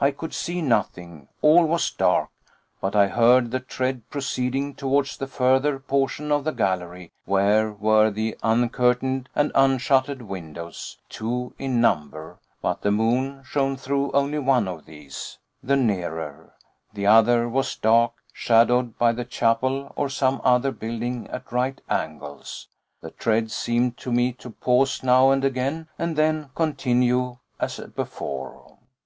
[0.00, 2.30] I could see nothing, all was dark;
[2.80, 8.10] but I heard the tread proceeding towards the further portion of the gallery where were
[8.10, 14.66] the uncurtained and unshuttered windows, two in number; but the moon shone through only one
[14.66, 16.54] of these, the nearer;
[16.94, 22.68] the other was dark, shadowed by the chapel or some other building at right angles.
[23.02, 28.78] The tread seemed to me to pause now and again, and then continue as before.